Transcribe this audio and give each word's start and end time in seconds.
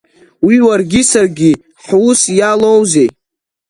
Уи 0.45 0.55
уаргьы 0.67 1.01
саргьы 1.09 1.51
ҳусс 1.83 2.21
иалоузеи? 2.39 3.09